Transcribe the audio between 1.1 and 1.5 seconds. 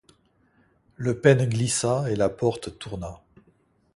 pêne